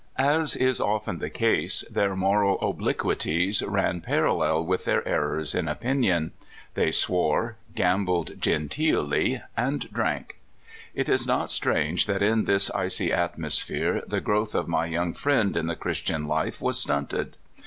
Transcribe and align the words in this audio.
As 0.17 0.55
is 0.55 0.81
often 0.81 1.19
the 1.19 1.29
case, 1.29 1.81
their 1.87 2.15
moral 2.15 2.59
obliquities 2.59 3.61
ran 3.61 4.01
parallel 4.01 4.65
with 4.65 4.83
their 4.85 5.03
er 5.05 5.35
rors 5.37 5.53
in 5.53 5.67
opinion. 5.67 6.31
They 6.73 6.89
swore, 6.89 7.57
gambled 7.75 8.41
genteelly, 8.41 9.43
and 9.55 9.81
drank. 9.93 10.39
It 10.95 11.07
is 11.07 11.27
not 11.27 11.51
strange 11.51 12.07
that 12.07 12.23
in 12.23 12.45
this 12.45 12.71
icy 12.71 13.13
at 13.13 13.37
mosphere 13.37 14.01
the 14.07 14.21
growth 14.21 14.55
of 14.55 14.67
my 14.67 14.87
young 14.87 15.13
friend 15.13 15.55
in 15.55 15.67
the 15.67 15.75
Christian 15.75 16.27
life 16.27 16.63
was 16.63 16.79
stunted. 16.79 17.37